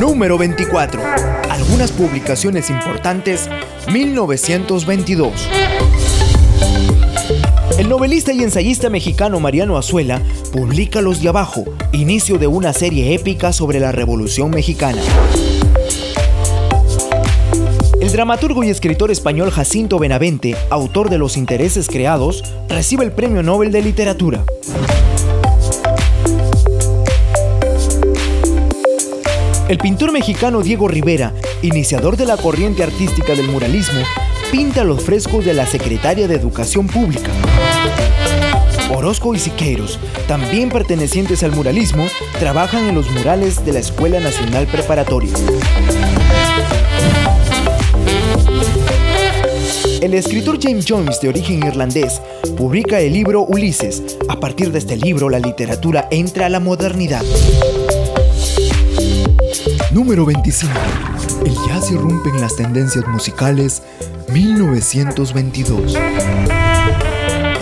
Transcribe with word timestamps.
Número 0.00 0.38
24. 0.38 1.00
Algunas 1.50 1.92
publicaciones 1.92 2.70
importantes, 2.70 3.48
1922. 3.92 5.48
El 7.78 7.88
novelista 7.88 8.32
y 8.32 8.42
ensayista 8.42 8.90
mexicano 8.90 9.38
Mariano 9.38 9.76
Azuela 9.76 10.20
publica 10.52 11.00
Los 11.00 11.22
de 11.22 11.28
Abajo, 11.28 11.64
inicio 11.92 12.38
de 12.38 12.46
una 12.46 12.72
serie 12.72 13.14
épica 13.14 13.52
sobre 13.52 13.78
la 13.78 13.92
Revolución 13.92 14.50
Mexicana. 14.50 15.00
El 18.00 18.10
dramaturgo 18.10 18.64
y 18.64 18.70
escritor 18.70 19.10
español 19.10 19.50
Jacinto 19.50 19.98
Benavente, 19.98 20.56
autor 20.70 21.10
de 21.10 21.18
Los 21.18 21.36
Intereses 21.36 21.88
Creados, 21.88 22.42
recibe 22.68 23.04
el 23.04 23.12
Premio 23.12 23.42
Nobel 23.42 23.70
de 23.70 23.82
Literatura. 23.82 24.44
El 29.68 29.76
pintor 29.76 30.12
mexicano 30.12 30.62
Diego 30.62 30.88
Rivera, 30.88 31.34
iniciador 31.60 32.16
de 32.16 32.24
la 32.24 32.38
corriente 32.38 32.82
artística 32.82 33.34
del 33.34 33.48
muralismo, 33.48 34.00
pinta 34.50 34.82
los 34.82 35.02
frescos 35.02 35.44
de 35.44 35.52
la 35.52 35.66
secretaria 35.66 36.26
de 36.26 36.36
Educación 36.36 36.86
Pública. 36.86 37.30
Orozco 38.90 39.34
y 39.34 39.38
Siqueiros, 39.38 39.98
también 40.26 40.70
pertenecientes 40.70 41.42
al 41.42 41.52
muralismo, 41.52 42.06
trabajan 42.38 42.88
en 42.88 42.94
los 42.94 43.10
murales 43.10 43.62
de 43.66 43.74
la 43.74 43.80
Escuela 43.80 44.20
Nacional 44.20 44.66
Preparatoria. 44.68 45.34
El 50.00 50.14
escritor 50.14 50.58
James 50.62 50.86
Joyce, 50.88 51.18
de 51.20 51.28
origen 51.28 51.66
irlandés, 51.66 52.22
publica 52.56 53.00
el 53.00 53.12
libro 53.12 53.42
Ulises. 53.42 54.16
A 54.30 54.40
partir 54.40 54.72
de 54.72 54.78
este 54.78 54.96
libro, 54.96 55.28
la 55.28 55.40
literatura 55.40 56.08
entra 56.10 56.46
a 56.46 56.48
la 56.48 56.60
modernidad. 56.60 57.22
Número 59.90 60.26
25. 60.26 60.70
El 61.46 61.54
jazz 61.66 61.90
irrumpe 61.90 62.28
en 62.28 62.42
las 62.42 62.56
tendencias 62.56 63.06
musicales 63.08 63.82
1922. 64.30 65.96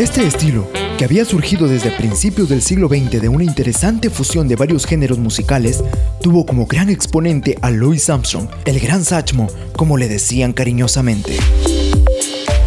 Este 0.01 0.27
estilo, 0.27 0.69
que 0.99 1.05
había 1.05 1.25
surgido 1.25 1.69
desde 1.69 1.93
principios 1.93 2.49
del 2.49 2.63
siglo 2.63 2.89
XX 2.89 3.21
de 3.21 3.29
una 3.29 3.45
interesante 3.45 4.11
fusión 4.11 4.49
de 4.49 4.57
varios 4.57 4.87
géneros 4.87 5.21
musicales, 5.21 5.85
tuvo 6.21 6.45
como 6.45 6.67
gran 6.67 6.91
exponente 6.91 7.59
a 7.63 7.71
Louis 7.71 8.11
Armstrong, 8.11 8.49
el 8.65 8.81
gran 8.81 9.05
Satchmo, 9.05 9.47
como 9.77 9.97
le 9.97 10.09
decían 10.09 10.53
cariñosamente. 10.53 11.39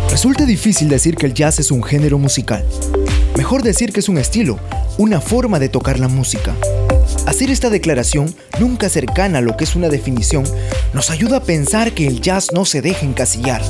Resulta 0.10 0.46
difícil 0.46 0.88
decir 0.88 1.18
que 1.18 1.26
el 1.26 1.34
jazz 1.34 1.60
es 1.60 1.70
un 1.70 1.84
género 1.84 2.18
musical. 2.18 2.66
Mejor 3.36 3.62
decir 3.62 3.92
que 3.92 4.00
es 4.00 4.08
un 4.08 4.20
estilo, 4.20 4.58
una 4.98 5.20
forma 5.20 5.60
de 5.60 5.68
tocar 5.68 6.00
la 6.00 6.08
música. 6.08 6.56
Hacer 7.30 7.52
esta 7.52 7.70
declaración, 7.70 8.34
nunca 8.60 8.90
cercana 8.90 9.38
a 9.38 9.42
lo 9.42 9.56
que 9.56 9.64
es 9.64 9.76
una 9.76 9.88
definición, 9.88 10.46
nos 10.94 11.12
ayuda 11.12 11.38
a 11.38 11.44
pensar 11.44 11.92
que 11.92 12.08
el 12.08 12.22
jazz 12.22 12.48
no 12.54 12.66
se 12.66 12.82
deja 12.82 13.06
encasillar. 13.06 13.62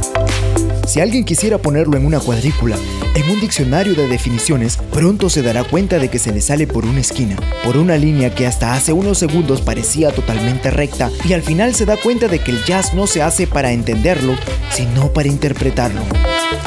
Si 0.87 1.01
alguien 1.01 1.25
quisiera 1.25 1.57
ponerlo 1.57 1.97
en 1.97 2.05
una 2.05 2.21
cuadrícula, 2.21 2.77
en 3.15 3.29
un 3.29 3.41
diccionario 3.41 3.95
de 3.95 4.07
definiciones, 4.07 4.77
pronto 4.93 5.29
se 5.29 5.41
dará 5.41 5.65
cuenta 5.65 5.99
de 5.99 6.07
que 6.07 6.19
se 6.19 6.31
le 6.31 6.39
sale 6.39 6.67
por 6.67 6.85
una 6.85 7.01
esquina, 7.01 7.35
por 7.65 7.75
una 7.75 7.97
línea 7.97 8.33
que 8.33 8.47
hasta 8.47 8.75
hace 8.75 8.93
unos 8.93 9.17
segundos 9.17 9.59
parecía 9.59 10.11
totalmente 10.11 10.71
recta 10.71 11.11
y 11.27 11.33
al 11.33 11.41
final 11.41 11.75
se 11.75 11.83
da 11.83 11.97
cuenta 11.97 12.29
de 12.29 12.39
que 12.39 12.51
el 12.51 12.63
jazz 12.63 12.93
no 12.93 13.07
se 13.07 13.21
hace 13.21 13.45
para 13.45 13.73
entenderlo, 13.73 14.37
sino 14.71 15.11
para 15.11 15.27
interpretarlo. 15.27 16.01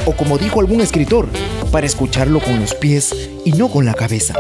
O 0.04 0.12
como 0.12 0.36
dijo 0.36 0.60
algún 0.60 0.82
escritor, 0.82 1.26
para 1.70 1.86
escucharlo 1.86 2.38
con 2.40 2.60
los 2.60 2.74
pies 2.74 3.30
y 3.46 3.52
no 3.52 3.70
con 3.70 3.86
la 3.86 3.94
cabeza. 3.94 4.34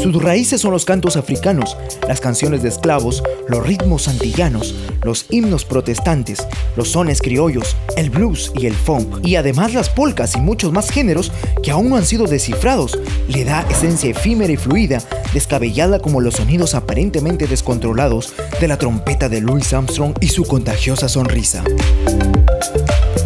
Sus 0.00 0.22
raíces 0.22 0.60
son 0.60 0.70
los 0.70 0.84
cantos 0.84 1.16
africanos, 1.16 1.76
las 2.06 2.20
canciones 2.20 2.62
de 2.62 2.68
esclavos, 2.68 3.22
los 3.48 3.66
ritmos 3.66 4.06
antillanos, 4.06 4.74
los 5.02 5.26
himnos 5.28 5.64
protestantes, 5.64 6.46
los 6.76 6.90
sones 6.90 7.20
criollos, 7.20 7.76
el 7.96 8.10
blues 8.10 8.52
y 8.54 8.66
el 8.66 8.74
funk, 8.74 9.26
y 9.26 9.34
además 9.34 9.74
las 9.74 9.90
polcas 9.90 10.36
y 10.36 10.40
muchos 10.40 10.72
más 10.72 10.90
géneros 10.90 11.32
que 11.62 11.72
aún 11.72 11.90
no 11.90 11.96
han 11.96 12.06
sido 12.06 12.26
descifrados, 12.26 12.98
le 13.28 13.44
da 13.44 13.66
esencia 13.68 14.10
efímera 14.10 14.52
y 14.52 14.56
fluida, 14.56 15.02
descabellada 15.32 15.98
como 15.98 16.20
los 16.20 16.34
sonidos 16.34 16.74
aparentemente 16.74 17.48
descontrolados 17.48 18.34
de 18.60 18.68
la 18.68 18.78
trompeta 18.78 19.28
de 19.28 19.40
Louis 19.40 19.72
Armstrong 19.72 20.14
y 20.20 20.28
su 20.28 20.44
contagiosa 20.44 21.08
sonrisa. 21.08 21.64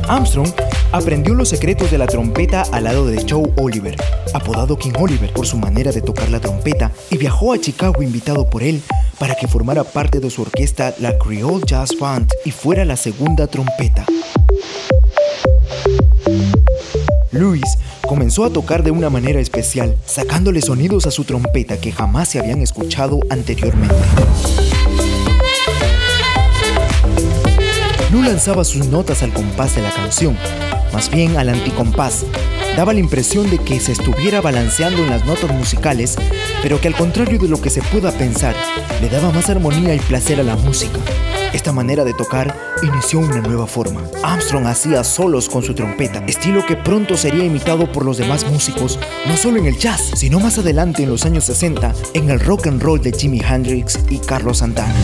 Armstrong 0.08 0.52
aprendió 0.92 1.34
los 1.34 1.48
secretos 1.48 1.90
de 1.90 1.98
la 1.98 2.06
trompeta 2.06 2.62
al 2.70 2.84
lado 2.84 3.06
de 3.06 3.24
Joe 3.28 3.50
Oliver, 3.56 3.96
apodado 4.34 4.76
King 4.78 4.92
Oliver 4.98 5.32
por 5.32 5.46
su 5.46 5.56
manera 5.56 5.90
de 5.90 6.02
tocar 6.02 6.30
la 6.30 6.40
trompeta, 6.40 6.92
y 7.10 7.16
viajó 7.16 7.52
a 7.52 7.58
Chicago 7.58 8.02
invitado 8.02 8.48
por 8.48 8.62
él 8.62 8.82
para 9.18 9.34
que 9.34 9.48
formara 9.48 9.84
parte 9.84 10.20
de 10.20 10.30
su 10.30 10.42
orquesta 10.42 10.94
la 10.98 11.16
Creole 11.18 11.64
Jazz 11.66 11.90
Band 11.98 12.30
y 12.44 12.50
fuera 12.50 12.84
la 12.84 12.96
segunda 12.96 13.46
trompeta. 13.46 14.04
Louis 17.30 17.62
comenzó 18.06 18.44
a 18.44 18.50
tocar 18.50 18.82
de 18.82 18.90
una 18.90 19.08
manera 19.08 19.40
especial, 19.40 19.96
sacándole 20.04 20.60
sonidos 20.60 21.06
a 21.06 21.10
su 21.10 21.24
trompeta 21.24 21.80
que 21.80 21.90
jamás 21.90 22.28
se 22.28 22.38
habían 22.38 22.60
escuchado 22.60 23.20
anteriormente. 23.30 23.94
No 28.12 28.22
lanzaba 28.22 28.64
sus 28.64 28.88
notas 28.88 29.22
al 29.22 29.32
compás 29.32 29.74
de 29.74 29.80
la 29.80 29.90
canción, 29.90 30.36
más 30.92 31.10
bien 31.10 31.36
al 31.36 31.48
anticompás. 31.48 32.24
Daba 32.76 32.92
la 32.92 33.00
impresión 33.00 33.50
de 33.50 33.58
que 33.58 33.80
se 33.80 33.92
estuviera 33.92 34.40
balanceando 34.40 35.02
en 35.02 35.10
las 35.10 35.26
notas 35.26 35.50
musicales, 35.52 36.16
pero 36.62 36.80
que 36.80 36.88
al 36.88 36.94
contrario 36.94 37.38
de 37.38 37.48
lo 37.48 37.60
que 37.60 37.70
se 37.70 37.82
pueda 37.82 38.12
pensar, 38.12 38.54
le 39.00 39.08
daba 39.08 39.30
más 39.30 39.50
armonía 39.50 39.94
y 39.94 39.98
placer 39.98 40.40
a 40.40 40.42
la 40.42 40.56
música. 40.56 40.98
Esta 41.52 41.70
manera 41.70 42.02
de 42.02 42.14
tocar 42.14 42.56
inició 42.82 43.18
una 43.18 43.40
nueva 43.42 43.66
forma. 43.66 44.02
Armstrong 44.22 44.66
hacía 44.66 45.04
solos 45.04 45.50
con 45.50 45.62
su 45.62 45.74
trompeta, 45.74 46.24
estilo 46.26 46.64
que 46.64 46.76
pronto 46.76 47.16
sería 47.16 47.44
imitado 47.44 47.92
por 47.92 48.06
los 48.06 48.16
demás 48.16 48.50
músicos, 48.50 48.98
no 49.26 49.36
solo 49.36 49.58
en 49.58 49.66
el 49.66 49.76
jazz, 49.76 50.12
sino 50.14 50.40
más 50.40 50.56
adelante 50.58 51.02
en 51.02 51.10
los 51.10 51.26
años 51.26 51.44
60, 51.44 51.92
en 52.14 52.30
el 52.30 52.40
rock 52.40 52.68
and 52.68 52.82
roll 52.82 53.02
de 53.02 53.12
Jimi 53.12 53.40
Hendrix 53.40 53.98
y 54.08 54.18
Carlos 54.18 54.58
Santana. 54.58 54.94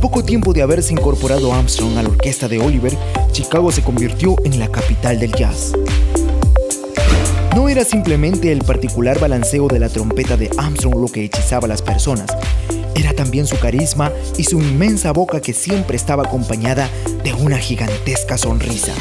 Poco 0.00 0.22
tiempo 0.22 0.52
de 0.52 0.62
haberse 0.62 0.92
incorporado 0.92 1.52
Armstrong 1.52 1.98
a 1.98 2.02
la 2.02 2.08
orquesta 2.08 2.46
de 2.48 2.60
Oliver, 2.60 2.96
Chicago 3.32 3.72
se 3.72 3.82
convirtió 3.82 4.36
en 4.44 4.58
la 4.58 4.70
capital 4.70 5.18
del 5.18 5.32
jazz. 5.32 5.72
No 7.56 7.68
era 7.68 7.84
simplemente 7.84 8.52
el 8.52 8.60
particular 8.60 9.18
balanceo 9.18 9.66
de 9.66 9.80
la 9.80 9.88
trompeta 9.88 10.36
de 10.36 10.50
Armstrong 10.56 10.94
lo 10.96 11.08
que 11.08 11.24
hechizaba 11.24 11.64
a 11.66 11.68
las 11.68 11.82
personas, 11.82 12.28
era 12.98 13.12
también 13.12 13.46
su 13.46 13.58
carisma 13.58 14.12
y 14.36 14.44
su 14.44 14.58
inmensa 14.60 15.12
boca 15.12 15.40
que 15.40 15.52
siempre 15.52 15.96
estaba 15.96 16.24
acompañada 16.24 16.88
de 17.22 17.32
una 17.32 17.58
gigantesca 17.58 18.36
sonrisa. 18.36 18.92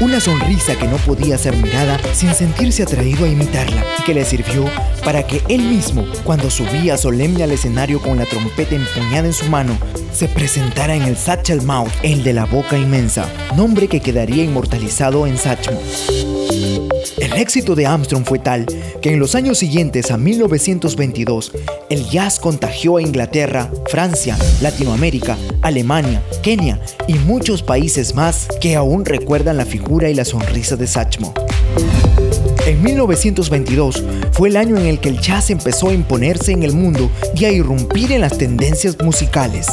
Una 0.00 0.20
sonrisa 0.20 0.76
que 0.76 0.86
no 0.86 0.96
podía 0.98 1.36
ser 1.38 1.56
mirada 1.56 1.98
sin 2.12 2.32
sentirse 2.32 2.84
atraído 2.84 3.24
a 3.24 3.28
imitarla 3.28 3.84
y 3.98 4.04
que 4.04 4.14
le 4.14 4.24
sirvió 4.24 4.64
para 5.04 5.26
que 5.26 5.42
él 5.48 5.62
mismo, 5.62 6.06
cuando 6.22 6.50
subía 6.50 6.96
solemne 6.96 7.42
al 7.42 7.50
escenario 7.50 8.00
con 8.00 8.16
la 8.16 8.24
trompeta 8.24 8.76
empuñada 8.76 9.26
en 9.26 9.32
su 9.32 9.46
mano, 9.46 9.76
se 10.18 10.26
presentara 10.26 10.96
en 10.96 11.02
el 11.02 11.16
Satchel 11.16 11.62
Mouth, 11.62 11.92
el 12.02 12.24
de 12.24 12.32
la 12.32 12.44
boca 12.44 12.76
inmensa, 12.76 13.32
nombre 13.54 13.86
que 13.86 14.00
quedaría 14.00 14.42
inmortalizado 14.42 15.28
en 15.28 15.38
Satchmo. 15.38 15.80
El 17.18 17.34
éxito 17.34 17.76
de 17.76 17.86
Armstrong 17.86 18.24
fue 18.24 18.40
tal 18.40 18.66
que 19.00 19.12
en 19.12 19.20
los 19.20 19.36
años 19.36 19.58
siguientes 19.58 20.10
a 20.10 20.16
1922, 20.16 21.52
el 21.88 22.04
jazz 22.10 22.40
contagió 22.40 22.96
a 22.96 23.02
Inglaterra, 23.02 23.70
Francia, 23.86 24.36
Latinoamérica, 24.60 25.38
Alemania, 25.62 26.20
Kenia 26.42 26.80
y 27.06 27.14
muchos 27.14 27.62
países 27.62 28.16
más 28.16 28.48
que 28.60 28.74
aún 28.74 29.04
recuerdan 29.04 29.56
la 29.56 29.66
figura 29.66 30.10
y 30.10 30.14
la 30.14 30.24
sonrisa 30.24 30.74
de 30.74 30.88
Satchmo. 30.88 31.32
En 32.66 32.82
1922 32.82 34.02
fue 34.32 34.48
el 34.48 34.56
año 34.56 34.76
en 34.76 34.86
el 34.86 34.98
que 34.98 35.10
el 35.10 35.20
jazz 35.20 35.50
empezó 35.50 35.90
a 35.90 35.94
imponerse 35.94 36.50
en 36.50 36.64
el 36.64 36.74
mundo 36.74 37.08
y 37.36 37.44
a 37.44 37.52
irrumpir 37.52 38.10
en 38.10 38.20
las 38.20 38.36
tendencias 38.36 38.98
musicales. 39.00 39.68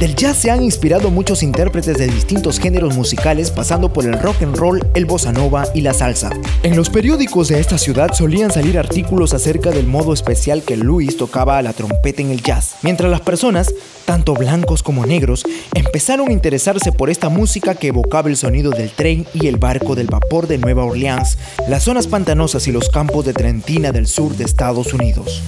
Del 0.00 0.14
jazz 0.14 0.36
se 0.36 0.50
han 0.50 0.62
inspirado 0.62 1.10
muchos 1.10 1.42
intérpretes 1.42 1.96
de 1.96 2.06
distintos 2.06 2.58
géneros 2.58 2.94
musicales 2.94 3.50
pasando 3.50 3.94
por 3.94 4.04
el 4.04 4.20
rock 4.20 4.42
and 4.42 4.54
roll, 4.54 4.86
el 4.92 5.06
bossa 5.06 5.32
nova 5.32 5.64
y 5.72 5.80
la 5.80 5.94
salsa. 5.94 6.28
En 6.62 6.76
los 6.76 6.90
periódicos 6.90 7.48
de 7.48 7.60
esta 7.60 7.78
ciudad 7.78 8.12
solían 8.12 8.52
salir 8.52 8.78
artículos 8.78 9.32
acerca 9.32 9.70
del 9.70 9.86
modo 9.86 10.12
especial 10.12 10.62
que 10.62 10.76
Louis 10.76 11.16
tocaba 11.16 11.56
a 11.56 11.62
la 11.62 11.72
trompeta 11.72 12.20
en 12.20 12.30
el 12.30 12.42
jazz, 12.42 12.76
mientras 12.82 13.10
las 13.10 13.22
personas, 13.22 13.72
tanto 14.04 14.34
blancos 14.34 14.82
como 14.82 15.06
negros, 15.06 15.44
empezaron 15.74 16.28
a 16.28 16.32
interesarse 16.32 16.92
por 16.92 17.08
esta 17.08 17.30
música 17.30 17.74
que 17.74 17.88
evocaba 17.88 18.28
el 18.28 18.36
sonido 18.36 18.72
del 18.72 18.90
tren 18.90 19.26
y 19.32 19.46
el 19.46 19.56
barco 19.56 19.94
del 19.94 20.08
vapor 20.08 20.46
de 20.46 20.58
Nueva 20.58 20.84
Orleans, 20.84 21.38
las 21.70 21.84
zonas 21.84 22.06
pantanosas 22.06 22.68
y 22.68 22.72
los 22.72 22.90
campos 22.90 23.24
de 23.24 23.32
Trentina 23.32 23.92
del 23.92 24.08
sur 24.08 24.36
de 24.36 24.44
Estados 24.44 24.92
Unidos. 24.92 25.42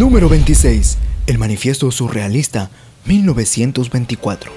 Número 0.00 0.30
26. 0.30 0.96
El 1.26 1.36
Manifiesto 1.36 1.90
Surrealista, 1.90 2.70
1924. 3.04 4.50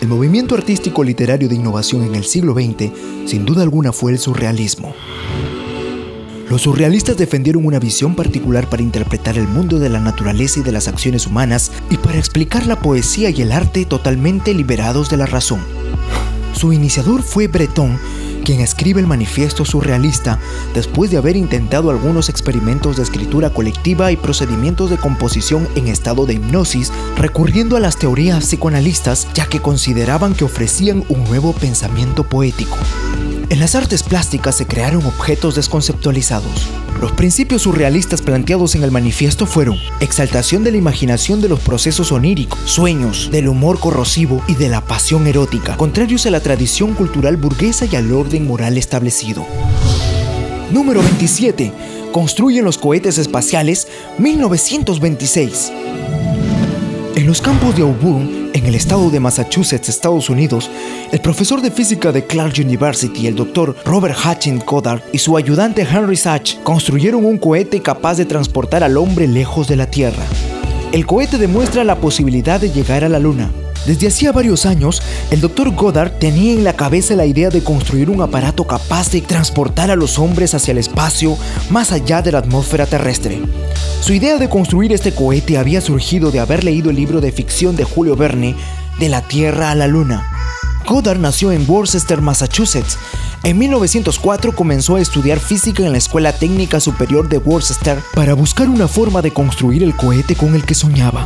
El 0.00 0.06
movimiento 0.06 0.54
artístico 0.54 1.02
literario 1.02 1.48
de 1.48 1.56
innovación 1.56 2.04
en 2.04 2.14
el 2.14 2.22
siglo 2.22 2.54
XX, 2.54 2.92
sin 3.26 3.44
duda 3.44 3.64
alguna, 3.64 3.90
fue 3.92 4.12
el 4.12 4.20
surrealismo. 4.20 4.94
Los 6.48 6.62
surrealistas 6.62 7.16
defendieron 7.16 7.66
una 7.66 7.80
visión 7.80 8.14
particular 8.14 8.70
para 8.70 8.84
interpretar 8.84 9.36
el 9.36 9.48
mundo 9.48 9.80
de 9.80 9.88
la 9.88 9.98
naturaleza 9.98 10.60
y 10.60 10.62
de 10.62 10.70
las 10.70 10.86
acciones 10.86 11.26
humanas 11.26 11.72
y 11.90 11.96
para 11.96 12.18
explicar 12.18 12.68
la 12.68 12.80
poesía 12.80 13.30
y 13.30 13.42
el 13.42 13.50
arte 13.50 13.84
totalmente 13.84 14.54
liberados 14.54 15.10
de 15.10 15.16
la 15.16 15.26
razón. 15.26 15.58
Su 16.54 16.72
iniciador 16.72 17.24
fue 17.24 17.48
Breton, 17.48 17.98
quien 18.48 18.60
escribe 18.62 18.98
el 18.98 19.06
manifiesto 19.06 19.66
surrealista 19.66 20.38
después 20.72 21.10
de 21.10 21.18
haber 21.18 21.36
intentado 21.36 21.90
algunos 21.90 22.30
experimentos 22.30 22.96
de 22.96 23.02
escritura 23.02 23.50
colectiva 23.50 24.10
y 24.10 24.16
procedimientos 24.16 24.88
de 24.88 24.96
composición 24.96 25.68
en 25.74 25.86
estado 25.86 26.24
de 26.24 26.32
hipnosis, 26.32 26.90
recurriendo 27.18 27.76
a 27.76 27.80
las 27.80 27.98
teorías 27.98 28.46
psicoanalistas 28.46 29.28
ya 29.34 29.44
que 29.44 29.60
consideraban 29.60 30.32
que 30.32 30.44
ofrecían 30.44 31.04
un 31.10 31.24
nuevo 31.24 31.52
pensamiento 31.52 32.24
poético. 32.24 32.78
En 33.50 33.60
las 33.60 33.74
artes 33.74 34.02
plásticas 34.02 34.56
se 34.56 34.66
crearon 34.66 35.04
objetos 35.04 35.54
desconceptualizados. 35.54 36.87
Los 37.00 37.12
principios 37.12 37.62
surrealistas 37.62 38.22
planteados 38.22 38.74
en 38.74 38.82
el 38.82 38.90
manifiesto 38.90 39.46
fueron 39.46 39.76
exaltación 40.00 40.64
de 40.64 40.72
la 40.72 40.78
imaginación 40.78 41.40
de 41.40 41.48
los 41.48 41.60
procesos 41.60 42.10
oníricos, 42.10 42.58
sueños, 42.64 43.30
del 43.30 43.46
humor 43.46 43.78
corrosivo 43.78 44.42
y 44.48 44.56
de 44.56 44.68
la 44.68 44.80
pasión 44.80 45.28
erótica, 45.28 45.76
contrarios 45.76 46.26
a 46.26 46.30
la 46.30 46.40
tradición 46.40 46.94
cultural 46.94 47.36
burguesa 47.36 47.86
y 47.86 47.94
al 47.94 48.12
orden 48.12 48.48
moral 48.48 48.76
establecido. 48.76 49.46
Número 50.72 51.00
27. 51.00 51.72
Construyen 52.10 52.64
los 52.64 52.78
cohetes 52.78 53.16
espaciales 53.18 53.86
1926. 54.18 55.72
En 57.18 57.26
los 57.26 57.42
campos 57.42 57.74
de 57.74 57.82
Auburn, 57.82 58.52
en 58.54 58.66
el 58.66 58.76
estado 58.76 59.10
de 59.10 59.18
Massachusetts, 59.18 59.88
Estados 59.88 60.30
Unidos, 60.30 60.70
el 61.10 61.20
profesor 61.20 61.60
de 61.60 61.72
física 61.72 62.12
de 62.12 62.24
Clark 62.24 62.54
University, 62.64 63.26
el 63.26 63.34
doctor 63.34 63.74
Robert 63.84 64.16
Hutchins 64.24 64.64
Goddard, 64.64 65.02
y 65.12 65.18
su 65.18 65.36
ayudante 65.36 65.82
Henry 65.82 66.14
Sachs 66.14 66.60
construyeron 66.62 67.24
un 67.24 67.36
cohete 67.36 67.82
capaz 67.82 68.18
de 68.18 68.24
transportar 68.24 68.84
al 68.84 68.96
hombre 68.96 69.26
lejos 69.26 69.66
de 69.66 69.74
la 69.74 69.90
Tierra. 69.90 70.22
El 70.92 71.06
cohete 71.06 71.38
demuestra 71.38 71.82
la 71.82 71.96
posibilidad 71.96 72.60
de 72.60 72.70
llegar 72.70 73.02
a 73.02 73.08
la 73.08 73.18
Luna. 73.18 73.50
Desde 73.88 74.08
hacía 74.08 74.32
varios 74.32 74.66
años, 74.66 75.00
el 75.30 75.40
Dr. 75.40 75.74
Goddard 75.74 76.18
tenía 76.18 76.52
en 76.52 76.62
la 76.62 76.74
cabeza 76.74 77.16
la 77.16 77.24
idea 77.24 77.48
de 77.48 77.64
construir 77.64 78.10
un 78.10 78.20
aparato 78.20 78.66
capaz 78.66 79.10
de 79.10 79.22
transportar 79.22 79.90
a 79.90 79.96
los 79.96 80.18
hombres 80.18 80.52
hacia 80.52 80.72
el 80.72 80.78
espacio 80.78 81.38
más 81.70 81.90
allá 81.90 82.20
de 82.20 82.32
la 82.32 82.40
atmósfera 82.40 82.84
terrestre. 82.84 83.40
Su 84.02 84.12
idea 84.12 84.36
de 84.36 84.50
construir 84.50 84.92
este 84.92 85.12
cohete 85.14 85.56
había 85.56 85.80
surgido 85.80 86.30
de 86.30 86.38
haber 86.38 86.64
leído 86.64 86.90
el 86.90 86.96
libro 86.96 87.22
de 87.22 87.32
ficción 87.32 87.76
de 87.76 87.84
Julio 87.84 88.14
Verne, 88.14 88.56
De 88.98 89.08
la 89.08 89.22
Tierra 89.22 89.70
a 89.70 89.74
la 89.74 89.86
Luna. 89.86 90.22
Goddard 90.86 91.18
nació 91.18 91.50
en 91.50 91.64
Worcester, 91.66 92.20
Massachusetts. 92.20 92.98
En 93.42 93.56
1904 93.56 94.54
comenzó 94.54 94.96
a 94.96 95.00
estudiar 95.00 95.38
física 95.38 95.86
en 95.86 95.92
la 95.92 95.98
Escuela 95.98 96.34
Técnica 96.34 96.78
Superior 96.78 97.30
de 97.30 97.38
Worcester 97.38 97.98
para 98.14 98.34
buscar 98.34 98.68
una 98.68 98.86
forma 98.86 99.22
de 99.22 99.32
construir 99.32 99.82
el 99.82 99.96
cohete 99.96 100.34
con 100.34 100.54
el 100.54 100.66
que 100.66 100.74
soñaba. 100.74 101.24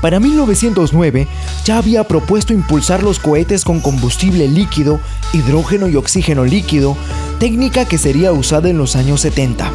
Para 0.00 0.20
1909 0.20 1.28
ya 1.64 1.78
había 1.78 2.04
propuesto 2.04 2.52
impulsar 2.52 3.02
los 3.02 3.18
cohetes 3.18 3.64
con 3.64 3.80
combustible 3.80 4.48
líquido, 4.48 5.00
hidrógeno 5.32 5.88
y 5.88 5.96
oxígeno 5.96 6.44
líquido, 6.44 6.96
técnica 7.38 7.84
que 7.84 7.98
sería 7.98 8.32
usada 8.32 8.70
en 8.70 8.78
los 8.78 8.96
años 8.96 9.20
70. 9.20 9.72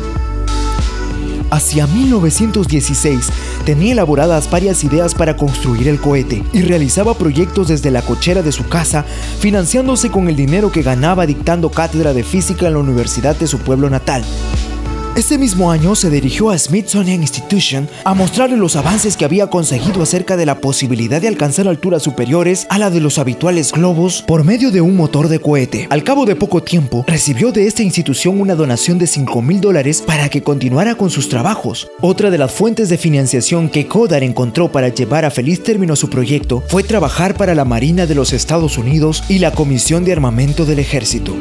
Hacia 1.51 1.86
1916 1.88 3.30
tenía 3.66 3.94
elaboradas 3.94 4.50
varias 4.50 4.83
ideas 4.83 5.13
para 5.13 5.38
construir 5.38 5.88
el 5.88 6.01
cohete 6.01 6.44
y 6.54 6.63
realizaba 6.63 7.13
proyectos 7.13 7.68
desde 7.68 7.92
la 7.92 8.01
cochera 8.01 8.42
de 8.42 8.51
su 8.51 8.68
casa, 8.68 9.06
financiándose 9.39 10.10
con 10.10 10.27
el 10.27 10.36
dinero 10.36 10.72
que 10.72 10.81
ganaba 10.81 11.25
dictando 11.25 11.69
cátedra 11.69 12.13
de 12.13 12.24
física 12.24 12.68
en 12.68 12.74
la 12.74 12.80
universidad 12.80 13.36
de 13.36 13.48
su 13.48 13.60
pueblo 13.60 13.89
natal. 13.89 14.24
Ese 15.15 15.38
mismo 15.38 15.71
año 15.71 15.95
se 15.95 16.09
dirigió 16.09 16.50
a 16.50 16.57
Smithsonian 16.57 17.21
Institution 17.21 17.88
a 18.03 18.13
mostrarle 18.13 18.57
los 18.57 18.75
avances 18.75 19.15
que 19.15 19.23
había 19.23 19.47
conseguido 19.47 20.03
acerca 20.03 20.35
de 20.35 20.45
la 20.45 20.59
posibilidad 20.59 21.21
de 21.21 21.29
alcanzar 21.29 21.69
alturas 21.69 22.03
superiores 22.03 22.67
a 22.69 22.77
la 22.77 22.89
de 22.89 23.00
los 23.00 23.17
habituales 23.17 23.71
globos 23.71 24.25
por 24.27 24.44
medio 24.44 24.71
de 24.71 24.81
un 24.81 24.97
motor 24.97 25.29
de 25.29 25.39
cohete. 25.39 25.88
Al 25.89 26.03
cabo 26.03 26.25
de 26.25 26.35
poco 26.35 26.62
tiempo, 26.62 27.06
recibió 27.07 27.53
de 27.53 27.65
esta 27.65 27.81
institución 27.81 28.41
una 28.41 28.56
donación 28.56 28.97
de 28.97 29.07
5 29.07 29.41
mil 29.41 29.62
dólares 29.62 30.03
para 30.06 30.27
que 30.27 30.44
continuara 30.44 30.95
con 30.95 31.09
sus 31.09 31.29
trabajos. 31.29 31.88
Otra 32.01 32.29
de 32.29 32.38
las 32.38 32.51
fuentes 32.51 32.89
de 32.89 32.97
financiación 32.97 33.69
que 33.69 33.88
Kodar 33.88 34.21
encontró 34.21 34.69
para 34.69 34.89
llevar 34.89 35.23
a 35.23 35.31
feliz 35.31 35.63
término 35.63 35.95
su 35.95 36.09
proyecto 36.09 36.62
fue 36.67 36.83
trabajar 36.83 37.35
para 37.35 37.56
la 37.56 37.63
Marina 37.63 38.06
de 38.06 38.15
los 38.15 38.33
Estados 38.33 38.77
Unidos 38.77 39.23
y 39.29 39.39
la 39.39 39.51
Comisión 39.51 40.03
de 40.03 40.12
Armamento 40.12 40.65
del 40.65 40.79
Ejército. 40.79 41.38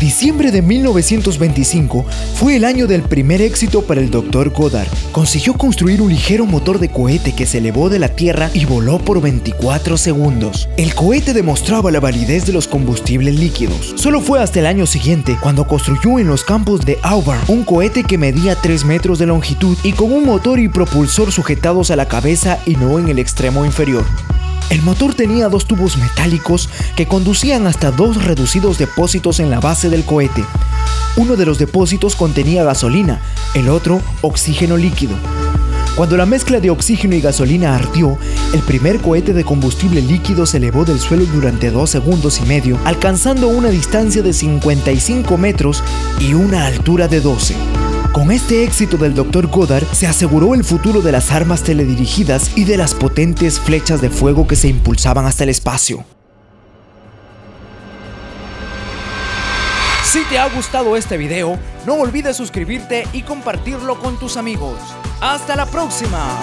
Diciembre 0.00 0.50
de 0.50 0.60
1925 0.60 2.04
fue 2.34 2.56
el 2.56 2.64
año 2.64 2.86
del 2.94 3.02
primer 3.02 3.42
éxito 3.42 3.82
para 3.82 4.00
el 4.00 4.08
Dr. 4.08 4.50
Goddard. 4.50 4.86
Consiguió 5.10 5.54
construir 5.54 6.00
un 6.00 6.10
ligero 6.10 6.46
motor 6.46 6.78
de 6.78 6.88
cohete 6.88 7.34
que 7.34 7.44
se 7.44 7.58
elevó 7.58 7.88
de 7.88 7.98
la 7.98 8.08
Tierra 8.08 8.50
y 8.54 8.66
voló 8.66 9.00
por 9.00 9.20
24 9.20 9.96
segundos. 9.96 10.68
El 10.76 10.94
cohete 10.94 11.32
demostraba 11.32 11.90
la 11.90 11.98
validez 11.98 12.46
de 12.46 12.52
los 12.52 12.68
combustibles 12.68 13.34
líquidos. 13.34 13.94
Solo 13.96 14.20
fue 14.20 14.40
hasta 14.40 14.60
el 14.60 14.66
año 14.66 14.86
siguiente 14.86 15.36
cuando 15.42 15.66
construyó 15.66 16.20
en 16.20 16.28
los 16.28 16.44
campos 16.44 16.86
de 16.86 16.96
Auburn 17.02 17.40
un 17.48 17.64
cohete 17.64 18.04
que 18.04 18.16
medía 18.16 18.54
3 18.54 18.84
metros 18.84 19.18
de 19.18 19.26
longitud 19.26 19.76
y 19.82 19.90
con 19.90 20.12
un 20.12 20.24
motor 20.24 20.60
y 20.60 20.68
propulsor 20.68 21.32
sujetados 21.32 21.90
a 21.90 21.96
la 21.96 22.06
cabeza 22.06 22.60
y 22.64 22.76
no 22.76 23.00
en 23.00 23.08
el 23.08 23.18
extremo 23.18 23.64
inferior. 23.64 24.04
El 24.70 24.82
motor 24.82 25.14
tenía 25.14 25.48
dos 25.48 25.66
tubos 25.66 25.96
metálicos 25.96 26.68
que 26.96 27.06
conducían 27.06 27.66
hasta 27.66 27.90
dos 27.90 28.24
reducidos 28.24 28.78
depósitos 28.78 29.40
en 29.40 29.50
la 29.50 29.60
base 29.60 29.90
del 29.90 30.04
cohete. 30.04 30.44
Uno 31.16 31.36
de 31.36 31.46
los 31.46 31.58
depósitos 31.58 32.16
contenía 32.16 32.64
gasolina, 32.64 33.20
el 33.54 33.68
otro 33.68 34.00
oxígeno 34.22 34.76
líquido. 34.76 35.14
Cuando 35.96 36.16
la 36.16 36.26
mezcla 36.26 36.58
de 36.58 36.70
oxígeno 36.70 37.14
y 37.14 37.20
gasolina 37.20 37.76
ardió, 37.76 38.18
el 38.52 38.60
primer 38.60 39.00
cohete 39.00 39.32
de 39.32 39.44
combustible 39.44 40.02
líquido 40.02 40.44
se 40.44 40.56
elevó 40.56 40.84
del 40.84 40.98
suelo 40.98 41.24
durante 41.26 41.70
dos 41.70 41.90
segundos 41.90 42.40
y 42.40 42.46
medio, 42.46 42.78
alcanzando 42.84 43.46
una 43.46 43.68
distancia 43.68 44.20
de 44.20 44.32
55 44.32 45.38
metros 45.38 45.84
y 46.18 46.34
una 46.34 46.66
altura 46.66 47.06
de 47.06 47.20
12. 47.20 47.54
Con 48.12 48.32
este 48.32 48.64
éxito 48.64 48.96
del 48.96 49.14
Dr. 49.14 49.46
Goddard 49.46 49.86
se 49.92 50.08
aseguró 50.08 50.54
el 50.54 50.64
futuro 50.64 51.00
de 51.00 51.12
las 51.12 51.30
armas 51.30 51.62
teledirigidas 51.62 52.56
y 52.56 52.64
de 52.64 52.76
las 52.76 52.94
potentes 52.94 53.60
flechas 53.60 54.00
de 54.00 54.10
fuego 54.10 54.48
que 54.48 54.56
se 54.56 54.66
impulsaban 54.66 55.26
hasta 55.26 55.44
el 55.44 55.50
espacio. 55.50 56.04
Si 60.14 60.22
te 60.26 60.38
ha 60.38 60.48
gustado 60.48 60.94
este 60.94 61.16
video, 61.16 61.58
no 61.86 61.94
olvides 61.94 62.36
suscribirte 62.36 63.04
y 63.12 63.22
compartirlo 63.22 63.98
con 63.98 64.16
tus 64.16 64.36
amigos. 64.36 64.78
¡Hasta 65.20 65.56
la 65.56 65.66
próxima! 65.66 66.38